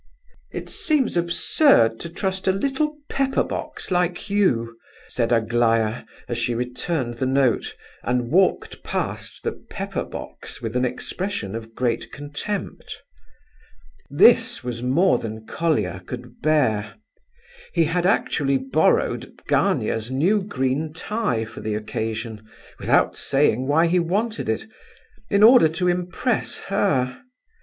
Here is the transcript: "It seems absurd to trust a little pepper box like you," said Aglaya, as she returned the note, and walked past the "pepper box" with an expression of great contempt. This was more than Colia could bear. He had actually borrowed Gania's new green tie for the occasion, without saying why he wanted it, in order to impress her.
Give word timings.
"It 0.49 0.67
seems 0.67 1.15
absurd 1.15 1.99
to 1.99 2.09
trust 2.09 2.47
a 2.47 2.51
little 2.51 2.97
pepper 3.07 3.43
box 3.43 3.91
like 3.91 4.31
you," 4.31 4.75
said 5.07 5.31
Aglaya, 5.31 6.05
as 6.27 6.39
she 6.39 6.55
returned 6.55 7.13
the 7.13 7.27
note, 7.27 7.75
and 8.01 8.31
walked 8.31 8.81
past 8.83 9.43
the 9.43 9.51
"pepper 9.51 10.03
box" 10.03 10.59
with 10.59 10.75
an 10.75 10.85
expression 10.85 11.53
of 11.53 11.75
great 11.75 12.11
contempt. 12.11 12.97
This 14.09 14.63
was 14.63 14.81
more 14.81 15.19
than 15.19 15.45
Colia 15.45 16.01
could 16.03 16.41
bear. 16.41 16.95
He 17.71 17.83
had 17.83 18.07
actually 18.07 18.57
borrowed 18.57 19.31
Gania's 19.47 20.09
new 20.09 20.41
green 20.41 20.93
tie 20.93 21.45
for 21.45 21.61
the 21.61 21.75
occasion, 21.75 22.41
without 22.79 23.15
saying 23.15 23.67
why 23.67 23.85
he 23.85 23.99
wanted 23.99 24.49
it, 24.49 24.65
in 25.29 25.43
order 25.43 25.67
to 25.69 25.87
impress 25.87 26.57
her. 26.57 27.21